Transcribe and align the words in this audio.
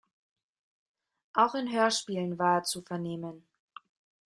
Auch 1.33 1.53
in 1.53 1.71
Hörspielen 1.71 2.39
war 2.39 2.55
er 2.55 2.63
zu 2.63 2.81
vernehmen. 2.81 3.45